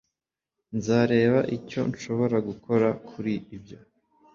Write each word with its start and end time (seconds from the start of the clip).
Nzareba 0.77 1.39
icyo 1.57 1.81
nshobora 1.91 2.37
gukora 2.47 2.87
kuri 3.07 3.33
ibyo 3.55 3.79